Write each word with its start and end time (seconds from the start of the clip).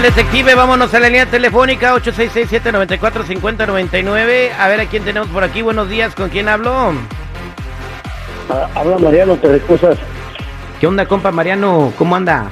detective. 0.00 0.54
Vámonos 0.54 0.94
a 0.94 1.00
la 1.00 1.08
línea 1.08 1.26
telefónica 1.26 1.94
866-794-5099. 1.96 4.52
A 4.58 4.68
ver 4.68 4.80
a 4.80 4.86
quién 4.86 5.04
tenemos 5.04 5.28
por 5.28 5.44
aquí. 5.44 5.60
Buenos 5.60 5.90
días. 5.90 6.14
¿Con 6.14 6.30
quién 6.30 6.48
hablo? 6.48 6.94
Ah, 8.48 8.70
habla 8.74 8.96
Mariano, 8.98 9.36
te 9.36 9.48
recusas. 9.48 9.98
¿Qué 10.80 10.86
onda, 10.86 11.04
compa 11.06 11.30
Mariano? 11.30 11.92
¿Cómo 11.98 12.16
anda? 12.16 12.48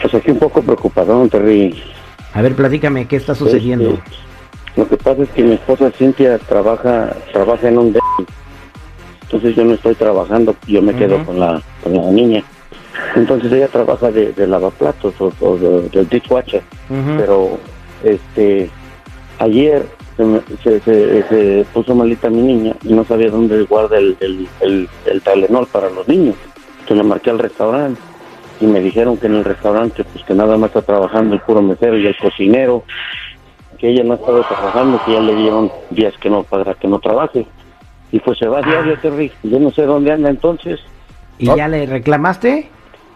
Pues 0.00 0.14
aquí 0.14 0.30
un 0.30 0.38
poco 0.38 0.62
preocupado, 0.62 1.28
Terry. 1.28 1.82
A 2.32 2.40
ver, 2.42 2.54
platícame, 2.54 3.06
¿qué 3.06 3.16
está 3.16 3.34
sucediendo? 3.34 3.90
Este, 3.90 4.02
lo 4.76 4.88
que 4.88 4.96
pasa 4.96 5.22
es 5.22 5.28
que 5.30 5.42
mi 5.42 5.54
esposa 5.54 5.90
Cintia 5.90 6.38
trabaja 6.38 7.16
trabaja 7.32 7.68
en 7.68 7.78
un 7.78 7.92
de 7.92 8.00
entonces 9.22 9.56
yo 9.56 9.64
no 9.64 9.74
estoy 9.74 9.96
trabajando, 9.96 10.54
yo 10.68 10.80
me 10.82 10.94
quedo 10.94 11.24
con 11.24 11.40
la 11.40 11.60
con 11.82 11.94
la 11.94 12.02
niña. 12.10 12.44
Entonces 13.16 13.52
ella 13.52 13.68
trabaja 13.68 14.10
de, 14.10 14.32
de 14.32 14.46
lavaplatos 14.46 15.14
o, 15.20 15.32
o 15.40 15.56
de, 15.56 15.88
del 15.88 16.08
dishwasher, 16.08 16.62
Ujú. 16.90 17.16
pero 17.16 17.58
este 18.04 18.70
ayer 19.38 19.86
se, 20.16 20.24
me- 20.24 20.40
se, 20.62 20.80
se- 20.80 21.22
se 21.28 21.66
puso 21.72 21.94
malita 21.94 22.28
mi 22.30 22.42
niña 22.42 22.74
y 22.82 22.92
no 22.92 23.04
sabía 23.04 23.30
dónde 23.30 23.62
guarda 23.64 23.98
el, 23.98 24.16
el, 24.20 24.46
el, 24.60 24.88
el 25.06 25.22
Tylenol 25.22 25.66
para 25.66 25.90
los 25.90 26.06
niños. 26.08 26.36
Entonces 26.80 26.96
le 26.98 27.02
marqué 27.04 27.30
al 27.30 27.38
restaurante 27.38 28.00
y 28.60 28.66
me 28.66 28.80
dijeron 28.80 29.16
que 29.16 29.26
en 29.26 29.34
el 29.36 29.44
restaurante 29.44 30.04
pues 30.04 30.24
que 30.24 30.34
nada 30.34 30.56
más 30.56 30.68
está 30.70 30.82
trabajando 30.82 31.34
el 31.34 31.40
puro 31.40 31.60
mesero 31.62 31.98
y 31.98 32.06
el 32.06 32.16
cocinero, 32.16 32.84
que 33.78 33.90
ella 33.90 34.04
no 34.04 34.12
ha 34.12 34.16
estado 34.16 34.42
trabajando, 34.44 35.00
que 35.04 35.12
ya 35.12 35.20
le 35.20 35.34
dieron 35.34 35.70
días 35.90 36.14
que 36.18 36.30
no 36.30 36.42
para 36.44 36.74
que 36.74 36.88
no 36.88 36.98
trabaje. 36.98 37.46
Y 38.12 38.20
pues 38.20 38.38
se 38.38 38.46
va 38.46 38.62
diario, 38.62 38.96
Terry. 39.00 39.30
Yo 39.42 39.58
no 39.58 39.70
sé 39.72 39.82
dónde 39.82 40.12
anda 40.12 40.30
entonces. 40.30 40.80
¿Y 41.38 41.46
ya 41.54 41.66
le 41.68 41.84
reclamaste? 41.84 42.68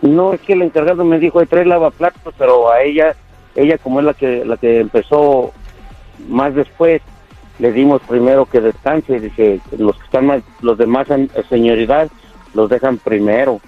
No, 0.02 0.32
es 0.32 0.40
que 0.40 0.54
el 0.54 0.62
encargado 0.62 1.04
me 1.04 1.18
dijo, 1.18 1.44
trae 1.46 1.64
lavaplatos, 1.64 2.34
pero 2.38 2.72
a 2.72 2.82
ella, 2.82 3.14
ella 3.54 3.76
como 3.78 4.00
es 4.00 4.06
la 4.06 4.14
que 4.14 4.44
la 4.44 4.56
que 4.56 4.80
empezó 4.80 5.52
más 6.28 6.54
después, 6.54 7.02
le 7.58 7.72
dimos 7.72 8.00
primero 8.08 8.46
que 8.46 8.60
descanse, 8.60 9.20
dice, 9.20 9.60
los 9.76 9.96
que 9.96 10.04
están 10.04 10.26
más, 10.26 10.42
los 10.62 10.78
demás 10.78 11.10
en 11.10 11.30
señoridad, 11.48 12.08
los 12.54 12.70
dejan 12.70 12.98
primero. 12.98 13.60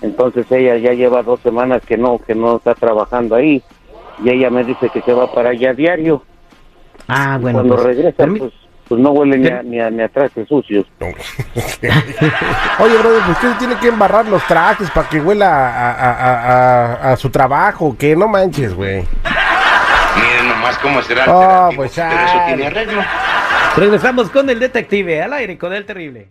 Entonces 0.00 0.50
ella 0.50 0.76
ya 0.76 0.92
lleva 0.94 1.22
dos 1.22 1.38
semanas 1.40 1.82
que 1.86 1.96
no, 1.96 2.18
que 2.18 2.34
no 2.34 2.56
está 2.56 2.74
trabajando 2.74 3.36
ahí, 3.36 3.62
y 4.24 4.30
ella 4.30 4.50
me 4.50 4.64
dice 4.64 4.90
que 4.90 5.02
se 5.02 5.12
va 5.12 5.32
para 5.32 5.50
allá 5.50 5.72
diario. 5.72 6.22
Ah, 7.06 7.38
bueno. 7.40 7.58
Cuando 7.58 7.76
pues, 7.76 7.86
regresa, 7.86 8.26
pues, 8.26 8.52
pues 8.92 9.00
no 9.02 9.10
huele 9.12 9.38
ni 9.38 9.48
a, 9.48 9.62
ni 9.62 9.80
a, 9.80 9.88
ni 9.90 10.02
a 10.02 10.08
trastes 10.10 10.46
sucios. 10.46 10.84
Oye, 11.00 12.98
brother, 12.98 13.22
pues 13.24 13.36
usted 13.38 13.56
tiene 13.58 13.76
que 13.76 13.88
embarrar 13.88 14.26
los 14.26 14.46
trajes 14.46 14.90
para 14.90 15.08
que 15.08 15.18
huela 15.18 15.48
a, 15.48 15.92
a- 15.92 16.12
a- 16.12 16.92
a- 17.08 17.12
a 17.12 17.16
su 17.16 17.30
trabajo, 17.30 17.96
que 17.98 18.14
no 18.14 18.28
manches, 18.28 18.74
güey. 18.74 19.02
Miren 20.16 20.48
nomás 20.48 20.76
cómo 20.78 21.00
será 21.00 21.24
el 21.24 21.30
Oh, 21.30 21.34
operativo, 21.38 21.76
pues, 21.76 21.92
pero 21.94 22.10
eso 22.22 22.38
tiene 22.46 22.66
arreglo. 22.66 23.02
Regresamos 23.78 24.28
con 24.30 24.50
el 24.50 24.58
detective 24.60 25.22
al 25.22 25.32
aire 25.32 25.56
con 25.56 25.72
el 25.72 25.86
terrible. 25.86 26.28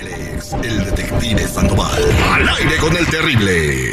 Él 0.00 0.08
es 0.08 0.52
el 0.54 0.84
detective 0.86 1.38
Sandoval. 1.46 2.02
Al 2.34 2.48
aire 2.48 2.76
con 2.78 2.96
el 2.96 3.06
terrible. 3.06 3.92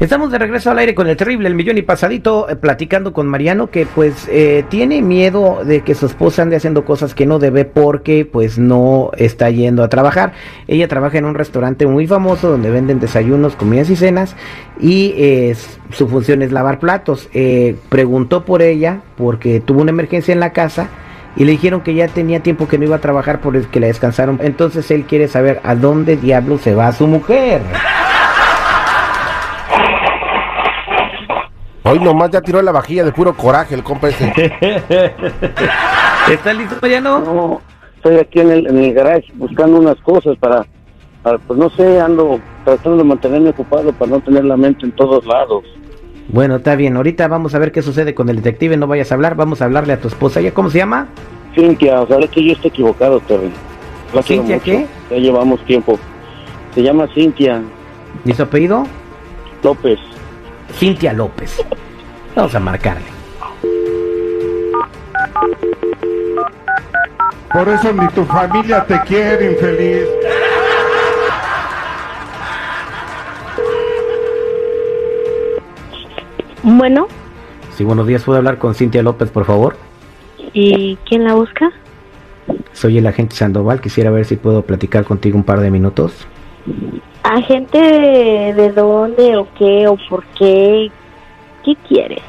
Estamos 0.00 0.30
de 0.30 0.38
regreso 0.38 0.70
al 0.70 0.78
aire 0.78 0.94
con 0.94 1.08
el 1.08 1.16
terrible, 1.16 1.48
el 1.48 1.56
millón 1.56 1.76
y 1.76 1.82
pasadito, 1.82 2.48
eh, 2.48 2.54
platicando 2.54 3.12
con 3.12 3.26
Mariano 3.26 3.68
que 3.68 3.84
pues 3.84 4.28
eh, 4.30 4.64
tiene 4.68 5.02
miedo 5.02 5.64
de 5.64 5.80
que 5.80 5.96
su 5.96 6.06
esposa 6.06 6.42
ande 6.42 6.54
haciendo 6.54 6.84
cosas 6.84 7.16
que 7.16 7.26
no 7.26 7.40
debe 7.40 7.64
porque 7.64 8.24
pues 8.24 8.60
no 8.60 9.10
está 9.16 9.50
yendo 9.50 9.82
a 9.82 9.88
trabajar. 9.88 10.34
Ella 10.68 10.86
trabaja 10.86 11.18
en 11.18 11.24
un 11.24 11.34
restaurante 11.34 11.84
muy 11.88 12.06
famoso 12.06 12.48
donde 12.48 12.70
venden 12.70 13.00
desayunos, 13.00 13.56
comidas 13.56 13.90
y 13.90 13.96
cenas 13.96 14.36
y 14.78 15.14
eh, 15.16 15.56
su 15.90 16.06
función 16.06 16.42
es 16.42 16.52
lavar 16.52 16.78
platos. 16.78 17.28
Eh, 17.34 17.74
preguntó 17.88 18.44
por 18.44 18.62
ella 18.62 19.00
porque 19.16 19.58
tuvo 19.58 19.82
una 19.82 19.90
emergencia 19.90 20.30
en 20.32 20.38
la 20.38 20.52
casa 20.52 20.90
y 21.34 21.44
le 21.44 21.50
dijeron 21.50 21.80
que 21.80 21.94
ya 21.94 22.06
tenía 22.06 22.38
tiempo 22.38 22.68
que 22.68 22.78
no 22.78 22.84
iba 22.84 22.94
a 22.94 23.00
trabajar 23.00 23.40
por 23.40 23.56
el 23.56 23.66
que 23.66 23.80
la 23.80 23.88
descansaron. 23.88 24.38
Entonces 24.44 24.92
él 24.92 25.06
quiere 25.06 25.26
saber 25.26 25.60
a 25.64 25.74
dónde 25.74 26.16
diablo 26.16 26.58
se 26.58 26.76
va 26.76 26.92
su 26.92 27.08
mujer. 27.08 27.62
Hoy 31.88 31.98
nomás 32.00 32.30
ya 32.30 32.40
tiró 32.40 32.60
la 32.62 32.72
vajilla 32.72 33.04
de 33.04 33.12
puro 33.12 33.34
coraje 33.34 33.74
el 33.74 33.82
compa 33.82 34.08
ese. 34.08 34.32
¿Estás 36.30 36.56
listo, 36.56 36.76
Mariano? 36.82 37.20
No, 37.20 37.60
estoy 37.96 38.16
aquí 38.16 38.40
en 38.40 38.50
el, 38.50 38.66
en 38.66 38.78
el 38.78 38.92
garage 38.94 39.32
buscando 39.34 39.78
unas 39.78 39.96
cosas 40.00 40.36
para, 40.38 40.66
para, 41.22 41.38
pues 41.38 41.58
no 41.58 41.70
sé, 41.70 42.00
ando 42.00 42.40
tratando 42.64 42.98
de 42.98 43.04
mantenerme 43.04 43.50
ocupado 43.50 43.92
para 43.92 44.10
no 44.10 44.20
tener 44.20 44.44
la 44.44 44.56
mente 44.56 44.84
en 44.84 44.92
todos 44.92 45.24
lados. 45.24 45.64
Bueno, 46.28 46.56
está 46.56 46.76
bien. 46.76 46.96
Ahorita 46.96 47.26
vamos 47.28 47.54
a 47.54 47.58
ver 47.58 47.72
qué 47.72 47.80
sucede 47.80 48.14
con 48.14 48.28
el 48.28 48.36
detective. 48.36 48.76
No 48.76 48.86
vayas 48.86 49.10
a 49.10 49.14
hablar. 49.14 49.34
Vamos 49.34 49.62
a 49.62 49.64
hablarle 49.64 49.94
a 49.94 50.00
tu 50.00 50.08
esposa. 50.08 50.42
¿Ya 50.42 50.52
cómo 50.52 50.68
se 50.68 50.76
llama? 50.78 51.06
Cintia, 51.54 52.02
ojalá 52.02 52.26
que 52.26 52.44
yo 52.44 52.52
esté 52.52 52.68
equivocado, 52.68 53.18
Terry. 53.20 53.50
La 54.12 54.22
quiero 54.22 54.42
¿Cintia 54.42 54.56
mucho. 54.56 54.64
qué? 54.64 54.86
Ya 55.10 55.16
llevamos 55.16 55.64
tiempo. 55.64 55.98
Se 56.74 56.82
llama 56.82 57.08
Cintia 57.14 57.62
¿Y 58.26 58.32
su 58.34 58.42
apellido? 58.42 58.86
López. 59.62 59.98
Cintia 60.74 61.12
López. 61.12 61.62
Vamos 62.34 62.54
a 62.54 62.60
marcarle. 62.60 63.06
Por 67.52 67.68
eso 67.68 67.92
ni 67.92 68.06
tu 68.08 68.24
familia 68.24 68.84
te 68.84 69.00
quiere, 69.02 69.52
infeliz. 69.52 70.06
Bueno, 76.62 77.06
Sí, 77.76 77.84
buenos 77.84 78.08
días. 78.08 78.24
¿Puedo 78.24 78.38
hablar 78.38 78.58
con 78.58 78.74
Cintia 78.74 79.02
López, 79.02 79.30
por 79.30 79.44
favor? 79.44 79.76
¿y 80.52 80.96
quién 81.06 81.24
la 81.24 81.34
busca? 81.34 81.70
Soy 82.72 82.98
el 82.98 83.06
agente 83.06 83.36
Sandoval. 83.36 83.80
Quisiera 83.80 84.10
ver 84.10 84.24
si 84.24 84.34
puedo 84.36 84.62
platicar 84.62 85.04
contigo 85.04 85.36
un 85.36 85.44
par 85.44 85.60
de 85.60 85.70
minutos. 85.70 86.26
¿Agente 87.22 87.78
de 87.78 88.72
dónde 88.72 89.36
o 89.36 89.46
qué 89.58 89.86
o 89.86 89.96
por 90.08 90.24
qué? 90.38 90.90
¿Qué 91.64 91.76
quieres? 91.88 92.22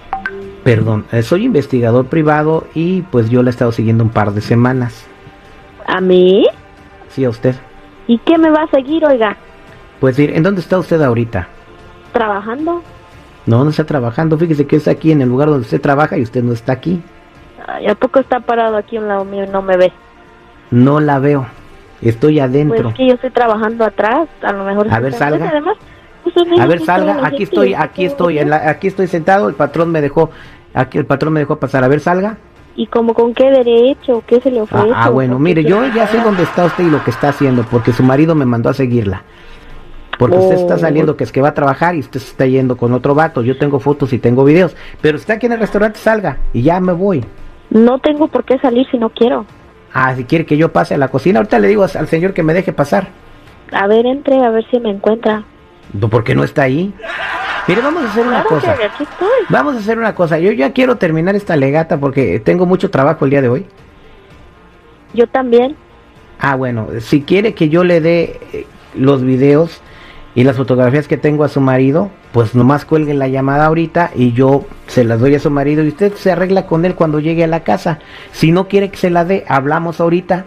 Perdón, 0.63 1.05
eh, 1.11 1.22
soy 1.22 1.45
investigador 1.45 2.07
privado 2.07 2.67
y 2.73 3.01
pues 3.03 3.29
yo 3.29 3.41
la 3.41 3.50
he 3.50 3.51
estado 3.51 3.72
siguiendo 3.72 4.03
un 4.03 4.09
par 4.09 4.33
de 4.33 4.41
semanas. 4.41 5.07
¿A 5.88 6.01
mí? 6.01 6.45
Sí, 7.09 7.23
a 7.25 7.29
usted. 7.29 7.55
¿Y 8.07 8.17
qué 8.19 8.38
me 8.38 8.50
va 8.50 8.63
a 8.63 8.67
seguir, 8.67 9.05
oiga? 9.05 9.38
Pues 10.00 10.17
decir, 10.17 10.35
¿en 10.35 10.44
dónde 10.44 10.61
está 10.61 10.77
usted 10.77 11.01
ahorita? 11.01 11.47
¿Trabajando? 12.11 12.81
No, 13.45 13.63
no 13.63 13.69
está 13.69 13.85
trabajando. 13.85 14.38
Fíjese 14.38 14.67
que 14.67 14.75
está 14.75 14.91
aquí 14.91 15.11
en 15.11 15.21
el 15.21 15.29
lugar 15.29 15.50
donde 15.50 15.63
usted 15.63 15.81
trabaja 15.81 16.17
y 16.17 16.23
usted 16.23 16.44
no 16.44 16.53
está 16.53 16.73
aquí. 16.73 17.01
Ay, 17.67 17.88
¿A 17.88 17.95
poco 17.95 18.19
está 18.19 18.39
parado 18.39 18.77
aquí 18.77 18.97
a 18.97 19.01
un 19.01 19.07
lado 19.07 19.25
mío 19.25 19.44
y 19.44 19.47
no 19.47 19.61
me 19.61 19.77
ve? 19.77 19.91
No 20.71 21.00
la 21.00 21.19
veo. 21.19 21.47
Estoy 22.01 22.39
adentro. 22.39 22.83
Pues 22.83 22.95
que 22.95 23.07
yo 23.07 23.13
estoy 23.15 23.29
trabajando 23.31 23.83
atrás, 23.85 24.27
a 24.41 24.51
lo 24.53 24.63
mejor... 24.63 24.87
A 24.91 24.99
ver, 24.99 25.13
salga. 25.13 25.50
Además, 25.50 25.77
pues, 26.24 26.35
es 26.38 26.59
A 26.59 26.65
ver, 26.65 26.81
salga, 26.81 27.25
aquí 27.25 27.44
estoy, 27.44 27.74
aquí 27.74 28.06
estoy, 28.06 28.39
en 28.39 28.50
la- 28.50 28.69
aquí 28.69 28.88
estoy 28.88 29.07
sentado, 29.07 29.50
el 29.50 29.56
patrón 29.56 29.91
me 29.91 30.01
dejó, 30.01 30.29
aquí 30.74 30.97
el 30.97 31.06
patrón 31.06 31.33
me 31.33 31.41
dejó 31.41 31.57
pasar, 31.57 31.83
a 31.83 31.88
ver, 31.88 32.00
salga. 32.00 32.38
¿Y 32.75 32.88
como 32.88 33.13
con 33.13 33.33
qué 33.33 33.50
derecho? 33.50 34.24
¿Qué 34.25 34.39
se 34.39 34.51
le 34.51 34.59
Ah, 34.59 34.63
ofrece? 34.63 34.91
ah, 34.95 35.09
bueno, 35.09 35.33
¿Por 35.33 35.39
qué 35.39 35.44
mire, 35.44 35.63
yo 35.65 35.85
ya 35.94 36.07
sé 36.07 36.19
dónde 36.21 36.44
está 36.44 36.65
usted 36.65 36.85
y 36.85 36.89
lo 36.89 37.03
que 37.03 37.09
está 37.12 37.29
haciendo, 37.29 37.63
porque 37.63 37.91
su 37.91 38.03
marido 38.03 38.35
me 38.35 38.45
mandó 38.45 38.69
a 38.69 38.74
seguirla. 38.74 39.24
Porque 40.18 40.38
usted 40.38 40.56
está 40.56 40.75
Oh. 40.75 40.79
saliendo 40.79 41.15
que 41.18 41.24
es 41.24 41.31
que 41.31 41.41
va 41.41 41.50
a 41.50 41.53
trabajar 41.53 41.95
y 41.95 42.00
usted 42.00 42.19
se 42.19 42.31
está 42.31 42.45
yendo 42.45 42.77
con 42.77 42.94
otro 42.94 43.15
vato, 43.15 43.41
yo 43.41 43.57
tengo 43.57 43.79
fotos 43.79 44.13
y 44.13 44.19
tengo 44.19 44.44
videos, 44.45 44.75
pero 45.01 45.18
está 45.18 45.33
aquí 45.33 45.45
en 45.47 45.53
el 45.53 45.59
restaurante, 45.59 45.97
salga, 46.00 46.38
y 46.53 46.62
ya 46.62 46.79
me 46.79 46.94
voy. 46.94 47.24
No 47.69 48.00
tengo 48.00 48.27
por 48.27 48.44
qué 48.45 48.57
salir 48.59 48.85
si 48.89 48.97
no 48.97 49.09
quiero. 49.09 49.45
Ah, 49.94 50.15
si 50.15 50.24
quiere 50.25 50.45
que 50.45 50.57
yo 50.57 50.71
pase 50.71 50.94
a 50.94 50.97
la 50.97 51.07
cocina, 51.07 51.39
ahorita 51.39 51.59
le 51.59 51.68
digo 51.68 51.83
al 51.83 52.07
señor 52.07 52.33
que 52.33 52.44
me 52.44 52.53
deje 52.53 52.74
pasar. 52.74 53.07
A 53.71 53.88
ver, 53.88 54.06
entre, 54.06 54.44
a 54.44 54.50
ver 54.50 54.65
si 54.69 54.80
me 54.80 54.89
encuentra. 54.91 55.44
¿Por 56.09 56.24
qué 56.24 56.36
no 56.36 56.44
está 56.44 56.63
ahí? 56.63 56.94
Mire, 57.68 57.81
vamos 57.81 58.03
a 58.03 58.09
hacer 58.09 58.25
una 58.25 58.41
Claro 58.44 58.50
cosa. 58.50 58.75
que 58.75 58.83
aquí 58.86 59.03
estoy. 59.03 59.27
Vamos 59.50 59.75
a 59.75 59.80
hacer 59.80 59.97
una 59.97 60.15
cosa. 60.15 60.39
Yo 60.39 60.51
ya 60.51 60.71
quiero 60.74 60.97
terminar 60.97 61.36
esta 61.36 61.56
legata 61.56 61.97
porque 62.00 62.39
tengo 62.39 62.65
mucho 62.65 62.89
trabajo 62.89 63.25
el 63.25 63.31
día 63.31 63.41
de 63.41 63.50
hoy. 63.50 63.65
Yo 65.13 65.27
también. 65.27 65.75
Ah, 66.39 66.56
bueno, 66.56 66.88
si 67.00 67.21
quiere 67.24 67.53
que 67.53 67.69
yo 67.69 67.83
le 67.83 68.01
dé 68.01 68.39
eh, 68.53 68.65
los 68.95 69.24
videos 69.24 69.81
y 70.35 70.43
las 70.43 70.57
fotografías 70.57 71.07
que 71.07 71.17
tengo 71.17 71.43
a 71.43 71.49
su 71.49 71.59
marido, 71.59 72.09
pues 72.31 72.53
nomás 72.55 72.85
cuelgue 72.85 73.13
la 73.13 73.27
llamada 73.27 73.65
ahorita 73.65 74.11
y 74.15 74.31
yo 74.33 74.63
se 74.87 75.03
las 75.03 75.19
doy 75.19 75.35
a 75.35 75.39
su 75.39 75.49
marido 75.49 75.83
y 75.83 75.87
usted 75.89 76.13
se 76.13 76.31
arregla 76.31 76.65
con 76.67 76.85
él 76.85 76.95
cuando 76.95 77.19
llegue 77.19 77.43
a 77.43 77.47
la 77.47 77.63
casa. 77.63 77.99
Si 78.31 78.51
no 78.51 78.67
quiere 78.67 78.89
que 78.89 78.97
se 78.97 79.09
la 79.09 79.25
dé, 79.25 79.43
hablamos 79.47 79.99
ahorita. 79.99 80.45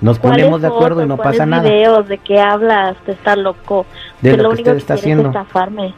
Nos 0.00 0.18
¿Cuáles 0.18 0.38
ponemos 0.38 0.62
de 0.62 0.68
acuerdo 0.68 1.02
y 1.02 1.06
no 1.06 1.16
pasa 1.16 1.30
¿Cuáles 1.30 1.48
nada. 1.48 1.62
videos? 1.62 2.08
¿De 2.08 2.18
qué 2.18 2.38
hablas? 2.40 2.96
Te 3.04 3.12
está 3.12 3.36
loco. 3.36 3.84
De 4.20 4.30
Que 4.30 4.36
lo 4.36 4.42
que 4.44 4.54
único 4.54 4.60
usted 4.70 4.76
está 4.76 4.94
es 4.94 5.00
haciendo. 5.00 5.28
estafarme. 5.28 5.94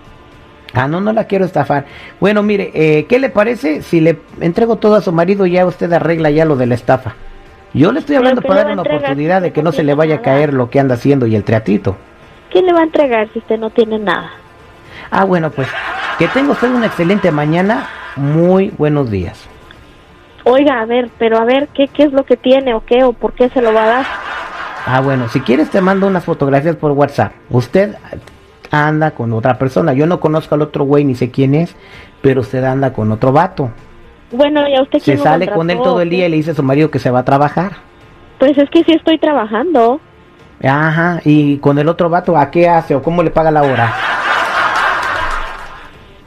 Ah, 0.75 0.89
no, 0.89 1.01
no 1.01 1.13
la 1.13 1.25
quiero 1.25 1.45
estafar. 1.45 1.85
Bueno, 2.19 2.43
mire, 2.43 2.71
eh, 2.75 3.05
¿qué 3.07 3.19
le 3.19 3.29
parece 3.29 3.83
si 3.83 4.01
le 4.01 4.19
entrego 4.41 4.77
todo 4.77 4.95
a 4.97 5.03
su 5.03 5.13
marido 5.13 5.45
y 5.47 5.53
ya 5.53 5.67
usted 5.67 5.93
arregla 5.93 6.31
ya 6.31 6.45
lo 6.45 6.57
de 6.57 6.67
la 6.67 6.75
estafa? 6.75 7.15
Yo 7.75 7.93
le 7.93 8.01
estoy 8.01 8.17
¿Pero 8.17 8.29
hablando 8.29 8.43
para 8.43 8.55
le 8.55 8.61
darle 8.61 8.73
una 8.75 8.83
oportunidad 8.83 9.43
de 9.43 9.53
que 9.53 9.63
no 9.63 9.71
se 9.73 9.83
le 9.83 9.95
vaya 9.95 10.17
a 10.17 10.23
caer 10.23 10.53
lo 10.55 10.71
que 10.71 10.81
anda 10.81 10.95
haciendo 10.95 11.27
y 11.27 11.37
el 11.37 11.45
teatrito. 11.45 11.97
¿Quién 12.53 12.67
le 12.67 12.75
va 12.75 12.81
a 12.81 12.85
entregar 12.85 13.29
si 13.33 13.39
usted 13.39 13.59
no 13.59 13.71
tiene 13.71 13.99
nada? 13.99 14.31
Ah, 15.11 15.25
bueno, 15.25 15.51
pues 15.51 15.69
que 16.19 16.29
tenga 16.29 16.53
usted 16.53 16.71
una 16.71 16.87
excelente 16.87 17.33
mañana. 17.33 17.89
Muy 18.15 18.69
buenos 18.77 19.11
días. 19.11 19.49
Oiga, 20.45 20.81
a 20.81 20.85
ver, 20.85 21.09
pero 21.19 21.39
a 21.39 21.45
ver, 21.45 21.69
¿qué, 21.69 21.89
qué 21.89 22.03
es 22.03 22.13
lo 22.13 22.25
que 22.25 22.37
tiene 22.37 22.75
o 22.75 22.85
qué 22.85 23.05
o 23.05 23.15
por 23.15 23.33
qué 23.33 23.49
se 23.49 23.63
lo 23.63 23.73
va 23.73 23.85
a 23.85 23.87
dar? 23.87 24.07
Ah, 24.85 25.01
bueno, 25.01 25.29
si 25.29 25.41
quieres 25.41 25.71
te 25.71 25.81
mando 25.81 26.07
unas 26.07 26.25
fotografías 26.25 26.77
por 26.77 26.91
WhatsApp. 26.93 27.33
Usted 27.49 27.97
anda 28.71 29.13
con 29.13 29.33
otra 29.33 29.57
persona. 29.57 29.95
Yo 29.95 30.07
no 30.07 30.21
conozco 30.21 30.55
al 30.55 30.63
otro 30.63 30.85
güey 30.85 31.05
ni 31.05 31.15
sé 31.15 31.31
quién 31.31 31.55
es, 31.55 31.75
pero 32.21 32.43
usted 32.43 32.65
anda 32.65 32.93
con 32.93 33.11
otro 33.13 33.33
vato. 33.33 33.71
Bueno, 34.31 34.69
¿y 34.69 34.75
a 34.75 34.83
usted 34.83 34.99
Se 34.99 35.17
sale 35.17 35.49
con 35.49 35.71
él 35.71 35.79
todo 35.83 36.03
el 36.03 36.11
día 36.11 36.27
y 36.27 36.31
le 36.31 36.37
dice 36.37 36.51
a 36.51 36.55
su 36.55 36.63
marido 36.63 36.91
que 36.91 36.99
se 36.99 37.11
va 37.11 37.21
a 37.21 37.25
trabajar. 37.25 37.73
Pues 38.39 38.59
es 38.59 38.69
que 38.71 38.85
sí 38.85 38.93
estoy 38.93 39.19
trabajando. 39.19 40.01
Ajá, 40.63 41.21
y 41.25 41.59
con 41.59 41.79
el 41.79 41.89
otro 41.89 42.09
vato, 42.09 42.37
¿a 42.37 42.51
qué 42.51 42.69
hace 42.69 42.95
o 42.95 43.03
cómo 43.03 43.23
le 43.23 43.31
paga 43.31 43.51
la 43.51 43.63
hora? 43.63 43.93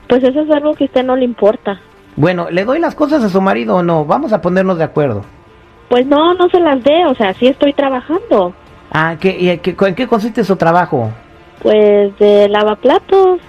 Pues 0.09 0.23
eso 0.23 0.41
es 0.41 0.51
algo 0.51 0.73
que 0.75 0.83
a 0.83 0.87
usted 0.87 1.03
no 1.03 1.15
le 1.15 1.23
importa. 1.25 1.79
Bueno, 2.15 2.47
¿le 2.49 2.63
doy 2.65 2.79
las 2.79 2.95
cosas 2.95 3.23
a 3.23 3.29
su 3.29 3.41
marido 3.41 3.77
o 3.77 3.83
no? 3.83 4.05
Vamos 4.05 4.33
a 4.33 4.41
ponernos 4.41 4.77
de 4.77 4.83
acuerdo. 4.83 5.23
Pues 5.89 6.05
no, 6.05 6.33
no 6.33 6.49
se 6.49 6.59
las 6.59 6.83
dé, 6.83 7.05
o 7.05 7.15
sea, 7.15 7.33
sí 7.33 7.47
estoy 7.47 7.73
trabajando. 7.73 8.53
Ah, 8.91 9.15
¿qué, 9.19 9.29
y, 9.37 9.57
qué- 9.59 9.75
¿en 9.87 9.95
qué 9.95 10.07
consiste 10.07 10.43
su 10.43 10.55
trabajo? 10.55 11.11
Pues 11.61 12.17
de 12.19 12.47
lavaplatos. 12.49 13.39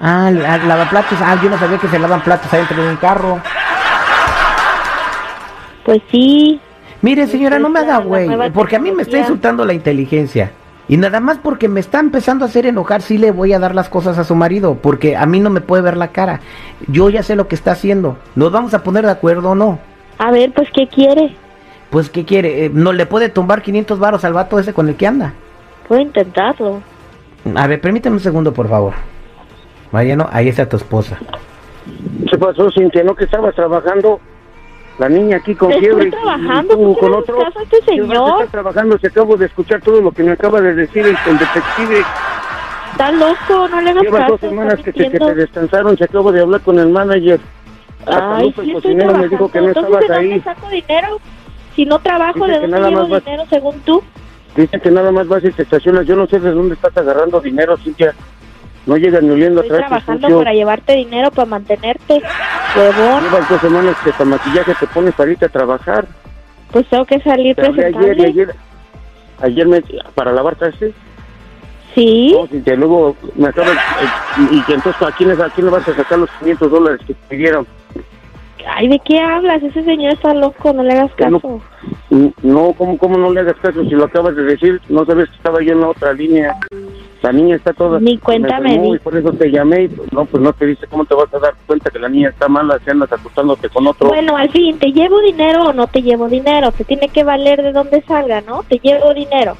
Ah, 0.00 0.30
la- 0.32 0.58
lavaplatos. 0.58 1.18
Ah, 1.22 1.36
yo 1.42 1.50
no 1.50 1.58
sabía 1.58 1.78
que 1.78 1.88
se 1.88 1.98
lavan 1.98 2.22
platos 2.22 2.52
adentro 2.52 2.82
de 2.82 2.90
un 2.90 2.96
carro. 2.96 3.38
Pues 5.84 6.00
sí. 6.10 6.60
Mire, 7.02 7.26
señora, 7.26 7.58
no 7.58 7.68
me 7.68 7.80
haga 7.80 7.98
güey, 7.98 8.28
porque 8.52 8.76
a 8.76 8.78
mí 8.78 8.92
me 8.92 9.02
está 9.02 9.18
insultando 9.18 9.64
la 9.64 9.72
inteligencia. 9.72 10.52
Y 10.88 10.96
nada 10.96 11.20
más 11.20 11.38
porque 11.38 11.68
me 11.68 11.78
está 11.78 12.00
empezando 12.00 12.44
a 12.44 12.48
hacer 12.48 12.66
enojar, 12.66 13.00
sí 13.00 13.16
le 13.16 13.30
voy 13.30 13.52
a 13.52 13.60
dar 13.60 13.76
las 13.76 13.88
cosas 13.88 14.18
a 14.18 14.24
su 14.24 14.34
marido, 14.34 14.74
porque 14.74 15.16
a 15.16 15.24
mí 15.24 15.38
no 15.38 15.48
me 15.48 15.60
puede 15.60 15.82
ver 15.82 15.96
la 15.96 16.08
cara. 16.08 16.40
Yo 16.88 17.08
ya 17.10 17.22
sé 17.22 17.36
lo 17.36 17.46
que 17.46 17.54
está 17.54 17.72
haciendo. 17.72 18.16
¿Nos 18.34 18.50
vamos 18.50 18.74
a 18.74 18.82
poner 18.82 19.04
de 19.04 19.12
acuerdo 19.12 19.50
o 19.50 19.54
no? 19.54 19.78
A 20.18 20.32
ver, 20.32 20.52
pues, 20.52 20.68
¿qué 20.74 20.88
quiere? 20.88 21.36
Pues, 21.90 22.10
¿qué 22.10 22.24
quiere? 22.24 22.64
Eh, 22.64 22.70
¿No 22.74 22.92
le 22.92 23.06
puede 23.06 23.28
tumbar 23.28 23.62
500 23.62 24.00
varos 24.00 24.24
al 24.24 24.32
vato 24.32 24.58
ese 24.58 24.74
con 24.74 24.88
el 24.88 24.96
que 24.96 25.06
anda? 25.06 25.32
Puedo 25.86 26.02
intentarlo. 26.02 26.82
A 27.54 27.66
ver, 27.68 27.80
permíteme 27.80 28.16
un 28.16 28.20
segundo, 28.20 28.52
por 28.52 28.68
favor. 28.68 28.94
Mariano, 29.92 30.28
ahí 30.32 30.48
está 30.48 30.68
tu 30.68 30.76
esposa. 30.76 31.18
¿Qué 32.28 32.36
pasó, 32.36 32.68
Cintia? 32.70 33.04
¿No 33.04 33.14
que 33.14 33.24
estabas 33.24 33.54
trabajando? 33.54 34.20
La 35.00 35.08
niña 35.08 35.38
aquí 35.38 35.54
con 35.54 35.72
fiebre. 35.72 36.08
y- 36.08 36.10
trabajando, 36.10 36.74
y 36.74 36.76
tú 36.76 36.82
¿por 36.84 36.94
qué 36.94 37.00
con 37.00 37.14
otro. 37.14 37.38
caso 37.38 37.58
a 37.58 37.62
este 37.62 37.76
¿Qué 37.80 38.02
vas 38.02 38.10
a 38.10 38.12
señor? 38.12 38.28
estar 38.32 38.48
trabajando? 38.48 38.98
Se 38.98 39.06
acabo 39.06 39.36
de 39.38 39.46
escuchar 39.46 39.80
todo 39.80 40.00
lo 40.02 40.12
que 40.12 40.22
me 40.22 40.32
acaba 40.32 40.60
de 40.60 40.74
decir 40.74 41.06
el, 41.06 41.16
el 41.26 41.38
detective. 41.38 42.04
Está 42.92 43.10
loco, 43.12 43.68
no 43.68 43.80
le 43.80 43.90
hagas 43.90 44.02
Llevas 44.02 44.20
caso. 44.20 44.32
dos 44.32 44.40
semanas 44.40 44.74
está 44.74 44.84
que 44.84 44.92
te, 44.92 45.10
que 45.10 45.18
te 45.18 45.34
descansaron. 45.34 45.96
Se 45.96 46.04
acabo 46.04 46.30
de 46.32 46.40
hablar 46.42 46.60
con 46.60 46.78
el 46.78 46.90
manager. 46.90 47.40
Hasta 48.00 48.36
Ay, 48.36 48.44
Lupe, 48.48 48.62
sí 48.62 48.70
estoy 48.72 48.82
cocinero, 48.94 49.14
me 49.18 49.28
dijo 49.28 49.50
que 49.50 49.60
no 49.60 49.68
Entonces, 49.68 49.90
estabas 49.94 50.08
¿de 50.08 50.14
dónde 50.14 50.34
ahí. 50.34 50.40
saco 50.42 50.68
dinero? 50.68 51.20
Si 51.76 51.84
no 51.86 51.98
trabajo, 52.00 52.44
Dice 52.46 52.60
¿de 52.60 52.66
dónde 52.68 52.88
llevo 52.90 53.08
vas- 53.08 53.24
dinero 53.24 53.44
según 53.48 53.80
tú? 53.80 54.02
Dicen 54.54 54.80
que 54.80 54.90
nada 54.90 55.10
más 55.12 55.26
vas 55.28 55.42
y 55.44 55.50
te 55.50 55.62
estacionas. 55.62 56.06
Yo 56.06 56.14
no 56.16 56.26
sé 56.26 56.40
de 56.40 56.50
dónde 56.52 56.74
estás 56.74 56.94
agarrando 56.96 57.40
dinero, 57.40 57.76
Cintia. 57.78 58.12
No 58.86 58.96
llegas 58.96 59.22
ni 59.22 59.30
oliendo 59.30 59.60
Estoy 59.62 59.76
atrás. 59.78 60.04
trabajando 60.04 60.38
para 60.38 60.52
llevarte 60.52 60.94
dinero, 60.94 61.30
para 61.30 61.46
mantenerte. 61.46 62.22
Huevón, 62.76 63.24
Llevas 63.24 63.48
dos 63.48 63.60
semanas 63.60 63.96
que 64.04 64.10
hasta 64.10 64.24
maquillaje 64.24 64.74
te 64.78 64.86
pones 64.88 65.14
para 65.14 65.30
irte 65.32 65.46
a 65.46 65.48
trabajar. 65.48 66.06
pues 66.70 66.86
tengo 66.88 67.04
que 67.04 67.20
salir 67.20 67.56
hablé 67.58 67.68
ayer 67.86 67.88
y 67.88 67.92
presentable. 67.92 68.26
ayer. 68.26 68.54
Ayer 69.42 69.66
me, 69.66 69.82
para 70.14 70.32
lavar 70.32 70.54
trastes. 70.56 70.94
Sí, 71.94 72.32
No, 72.38 72.46
Cintia, 72.46 72.76
luego 72.76 73.16
me 73.34 73.48
acabas. 73.48 73.72
eh, 73.72 74.48
y 74.52 74.62
que 74.62 74.74
entonces, 74.74 75.02
¿a 75.02 75.10
quién, 75.12 75.30
¿a 75.32 75.48
quién 75.50 75.66
le 75.66 75.72
vas 75.72 75.88
a 75.88 75.94
sacar 75.94 76.18
los 76.18 76.30
500 76.38 76.70
dólares 76.70 77.00
que 77.06 77.14
te 77.14 77.20
pidieron? 77.28 77.66
ay, 78.72 78.86
¿de 78.88 79.00
qué 79.00 79.18
hablas? 79.18 79.62
Ese 79.62 79.82
señor 79.82 80.12
está 80.12 80.32
loco, 80.34 80.72
no 80.72 80.82
le 80.84 80.92
hagas 80.92 81.12
Que 81.14 81.26
no- 81.28 81.40
caso. 81.40 81.60
No, 82.42 82.72
¿cómo, 82.74 82.96
¿cómo 82.98 83.18
no 83.18 83.32
le 83.32 83.40
hagas 83.40 83.56
caso 83.56 83.82
si 83.84 83.90
lo 83.90 84.04
acabas 84.04 84.36
de 84.36 84.42
decir? 84.44 84.80
No 84.88 85.04
sabes 85.06 85.28
que 85.30 85.36
estaba 85.36 85.60
yo 85.62 85.72
en 85.72 85.80
la 85.80 85.88
otra 85.88 86.12
línea. 86.12 86.54
La 87.22 87.32
niña 87.32 87.56
está 87.56 87.72
toda... 87.74 88.00
Ni 88.00 88.16
cuenta 88.16 88.58
me 88.60 88.62
me 88.62 88.68
enfermó 88.76 88.92
di. 88.92 88.96
y 88.96 88.98
por 89.00 89.16
eso 89.16 89.32
te 89.32 89.50
llamé. 89.50 89.84
y, 89.84 89.90
no, 90.10 90.24
pues 90.24 90.42
no 90.42 90.52
te 90.54 90.64
dice 90.66 90.86
cómo 90.88 91.04
te 91.04 91.14
vas 91.14 91.32
a 91.34 91.38
dar 91.38 91.54
cuenta 91.66 91.90
que 91.90 91.98
la 91.98 92.08
niña 92.08 92.30
está 92.30 92.48
mala 92.48 92.78
si 92.82 92.90
andas 92.90 93.12
acostándote 93.12 93.68
con 93.68 93.86
otro. 93.86 94.08
Bueno, 94.08 94.36
al 94.36 94.50
fin, 94.50 94.78
¿te 94.78 94.90
llevo 94.90 95.20
dinero 95.20 95.64
o 95.64 95.72
no 95.74 95.86
te 95.86 96.00
llevo 96.00 96.28
dinero? 96.28 96.72
Te 96.72 96.84
tiene 96.84 97.08
que 97.08 97.22
valer 97.22 97.62
de 97.62 97.72
dónde 97.72 98.02
salga, 98.08 98.40
¿no? 98.40 98.62
Te 98.62 98.78
llevo 98.78 99.12
dinero. 99.12 99.56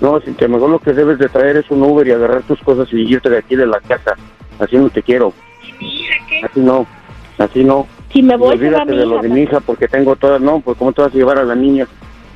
No, 0.00 0.18
si 0.22 0.32
te 0.32 0.48
mejor 0.48 0.70
lo 0.70 0.78
que 0.78 0.94
debes 0.94 1.18
de 1.18 1.28
traer 1.28 1.58
es 1.58 1.70
un 1.70 1.82
Uber 1.82 2.06
y 2.06 2.12
agarrar 2.12 2.42
tus 2.44 2.58
cosas 2.60 2.88
y 2.92 3.00
irte 3.02 3.28
de 3.28 3.38
aquí 3.38 3.56
de 3.56 3.66
la 3.66 3.80
casa. 3.80 4.14
Así 4.58 4.76
no 4.76 4.88
te 4.88 5.02
quiero. 5.02 5.34
Así 6.42 6.60
no. 6.60 6.86
Así 7.36 7.62
no. 7.64 7.86
Si 8.10 8.22
me 8.22 8.34
Y 8.34 8.38
voy, 8.38 8.58
se 8.58 8.70
va 8.70 8.82
olvídate 8.82 8.92
mi 8.92 8.96
de 8.98 9.06
lo 9.06 9.12
hija. 9.16 9.22
de 9.22 9.28
mi 9.28 9.40
hija 9.42 9.60
porque 9.60 9.86
tengo 9.88 10.16
todas, 10.16 10.40
no, 10.40 10.60
pues 10.60 10.78
cómo 10.78 10.92
te 10.92 11.02
vas 11.02 11.12
a 11.12 11.16
llevar 11.16 11.38
a 11.38 11.44
la 11.44 11.54
niña. 11.54 11.86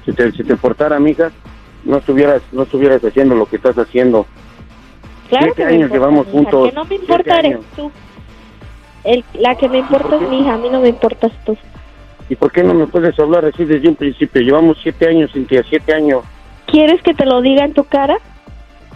Si 0.04 0.12
te, 0.12 0.30
si 0.32 0.44
te 0.44 0.56
portara 0.56 1.00
mi 1.00 1.12
hija, 1.12 1.30
no 1.84 1.98
estuvieras, 1.98 2.42
no 2.52 2.62
estuvieras 2.62 3.02
haciendo 3.04 3.34
lo 3.34 3.46
que 3.46 3.56
estás 3.56 3.76
haciendo. 3.76 4.26
Claro 5.28 5.44
siete 5.46 5.62
que 5.62 5.64
años 5.64 5.90
importa 5.90 5.94
llevamos 5.94 6.26
juntos, 6.28 6.68
Que 6.68 6.74
no 6.74 6.84
me 6.84 6.94
importa 6.96 7.38
eres 7.38 7.58
tú. 7.76 7.90
El, 9.04 9.24
la 9.34 9.54
que 9.54 9.68
me 9.68 9.78
importa 9.78 10.16
es 10.16 10.28
mi 10.28 10.40
hija, 10.40 10.54
a 10.54 10.58
mí 10.58 10.68
no 10.70 10.80
me 10.80 10.88
importas 10.88 11.32
tú. 11.44 11.56
¿Y 12.28 12.36
por 12.36 12.50
qué 12.52 12.62
no 12.62 12.72
me 12.72 12.86
puedes 12.86 13.18
hablar 13.18 13.44
así 13.44 13.64
desde 13.64 13.88
un 13.88 13.96
principio? 13.96 14.40
Llevamos 14.40 14.78
siete 14.82 15.08
años, 15.08 15.30
Cintia, 15.32 15.62
siete 15.68 15.92
años. 15.94 16.24
¿Quieres 16.66 17.02
que 17.02 17.12
te 17.12 17.26
lo 17.26 17.42
diga 17.42 17.64
en 17.64 17.74
tu 17.74 17.84
cara? 17.84 18.16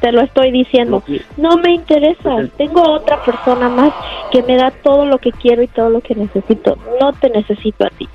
Te 0.00 0.12
lo 0.12 0.22
estoy 0.22 0.50
diciendo. 0.50 1.02
No 1.36 1.56
me 1.58 1.72
interesa. 1.72 2.30
Pues, 2.30 2.52
Tengo 2.52 2.82
otra 2.82 3.22
persona 3.22 3.68
más 3.68 3.92
que 4.30 4.42
me 4.42 4.56
da 4.56 4.70
todo 4.70 5.04
lo 5.04 5.18
que 5.18 5.32
quiero 5.32 5.62
y 5.62 5.66
todo 5.66 5.90
lo 5.90 6.00
que 6.00 6.14
necesito. 6.14 6.78
No 7.00 7.12
te 7.12 7.28
necesito 7.28 7.84
a 7.84 7.90
ti. 7.90 8.08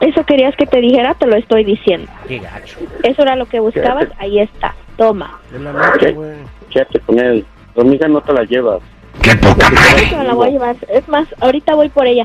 Eso 0.00 0.24
querías 0.24 0.54
que 0.56 0.66
te 0.66 0.80
dijera, 0.80 1.14
te 1.14 1.26
lo 1.26 1.36
estoy 1.36 1.64
diciendo. 1.64 2.10
Qué 2.28 2.38
gacho. 2.38 2.78
Eso 3.02 3.22
era 3.22 3.36
lo 3.36 3.46
que 3.46 3.60
buscabas, 3.60 4.08
ahí 4.18 4.40
está. 4.40 4.74
Toma. 4.96 5.38
Es 5.54 5.60
la 5.60 5.72
noche, 5.72 5.98
¿Qué? 6.06 6.12
güey. 6.12 6.36
Quédate 6.70 7.00
con 7.00 7.18
él. 7.18 7.46
Tu 7.74 7.92
hija 7.92 8.08
no 8.08 8.20
te 8.20 8.32
la 8.32 8.42
llevas. 8.44 8.80
¡Qué 9.22 9.34
poca 9.36 9.66
Ahorita 9.68 10.16
me 10.18 10.24
la 10.24 10.34
voy 10.34 10.48
a 10.48 10.50
llevar. 10.50 10.76
Es 10.88 11.08
más, 11.08 11.26
ahorita 11.40 11.74
voy 11.74 11.88
por 11.88 12.06
ella. 12.06 12.24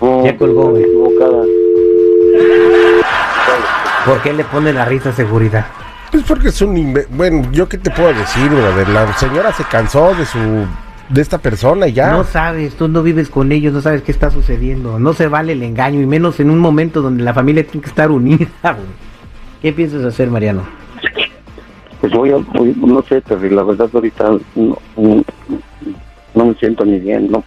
No, 0.00 0.24
Ya 0.24 0.36
colgó, 0.36 0.70
güey. 0.70 0.84
¿Por 4.04 4.22
qué 4.22 4.32
le 4.32 4.44
pone 4.44 4.72
la 4.72 4.84
risa 4.84 5.10
a 5.10 5.12
seguridad? 5.12 5.66
Pues 6.10 6.24
porque 6.24 6.48
es 6.48 6.62
un... 6.62 6.76
inve- 6.76 7.06
Bueno, 7.10 7.42
¿yo 7.52 7.68
qué 7.68 7.76
te 7.78 7.90
puedo 7.90 8.12
decir, 8.14 8.48
brother? 8.48 8.88
La 8.88 9.12
señora 9.14 9.52
se 9.52 9.64
cansó 9.64 10.14
de 10.14 10.24
su... 10.24 10.38
De 11.08 11.22
esta 11.22 11.38
persona 11.38 11.88
y 11.88 11.92
ya. 11.94 12.12
No 12.12 12.24
sabes, 12.24 12.74
tú 12.74 12.86
no 12.88 13.02
vives 13.02 13.28
con 13.30 13.50
ellos, 13.52 13.72
no 13.72 13.80
sabes 13.80 14.02
qué 14.02 14.12
está 14.12 14.30
sucediendo. 14.30 14.98
No 14.98 15.12
se 15.14 15.26
vale 15.28 15.52
el 15.52 15.62
engaño, 15.62 16.00
y 16.02 16.06
menos 16.06 16.38
en 16.40 16.50
un 16.50 16.58
momento 16.58 17.00
donde 17.00 17.22
la 17.22 17.32
familia 17.32 17.64
tiene 17.66 17.80
que 17.82 17.88
estar 17.88 18.10
unida. 18.10 18.46
güey. 18.62 19.08
¿Qué 19.62 19.72
piensas 19.72 20.04
hacer, 20.04 20.30
Mariano? 20.30 20.62
Pues 22.00 22.12
voy 22.12 22.30
a, 22.30 22.36
voy- 22.36 22.74
no 22.76 23.02
sé, 23.02 23.20
Terry, 23.22 23.50
la 23.50 23.62
verdad 23.64 23.88
ahorita 23.92 24.30
no, 24.54 24.78
no, 24.96 25.24
no 26.34 26.44
me 26.44 26.54
siento 26.54 26.84
ni 26.84 26.98
bien, 27.00 27.30
¿no? 27.30 27.42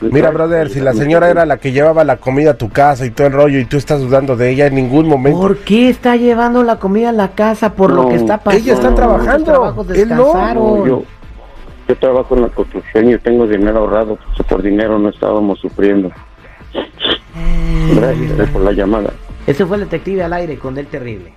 Mira, 0.00 0.30
brother, 0.30 0.68
si 0.68 0.80
la 0.80 0.92
señora 0.94 1.30
era 1.30 1.46
la 1.46 1.58
que 1.58 1.70
llevaba 1.70 2.02
la 2.02 2.16
comida 2.16 2.52
a 2.52 2.54
tu 2.54 2.68
casa 2.70 3.06
y 3.06 3.10
todo 3.10 3.28
el 3.28 3.32
rollo 3.32 3.58
y 3.60 3.64
tú 3.64 3.76
estás 3.76 4.00
dudando 4.00 4.36
de 4.36 4.50
ella 4.50 4.66
en 4.66 4.74
ningún 4.74 5.06
momento. 5.06 5.38
¿Por 5.40 5.58
qué 5.58 5.88
está 5.88 6.16
llevando 6.16 6.62
la 6.64 6.76
comida 6.80 7.10
a 7.10 7.12
la 7.12 7.28
casa 7.32 7.74
por 7.74 7.92
lo 7.92 8.08
que 8.08 8.16
está 8.16 8.38
pasando? 8.38 8.64
ella 8.64 8.74
está 8.74 8.94
trabajando, 8.96 9.38
Los 9.38 9.44
trabajos 9.44 9.86
él 9.90 10.08
no. 10.08 10.16
descansaron. 10.24 10.64
No, 10.78 10.86
yo, 10.86 11.02
yo 11.92 11.98
trabajo 11.98 12.34
en 12.34 12.42
la 12.42 12.48
construcción 12.48 13.10
y 13.10 13.18
tengo 13.18 13.46
dinero 13.46 13.80
ahorrado, 13.80 14.18
pues, 14.36 14.48
por 14.48 14.62
dinero 14.62 14.98
no 14.98 15.10
estábamos 15.10 15.60
sufriendo. 15.60 16.10
Gracias 17.94 18.38
eh, 18.38 18.50
por 18.52 18.62
la 18.62 18.72
llamada. 18.72 19.12
Ese 19.46 19.66
fue 19.66 19.76
el 19.76 19.84
detective 19.84 20.22
al 20.22 20.32
aire 20.32 20.56
con 20.56 20.78
el 20.78 20.86
terrible. 20.86 21.34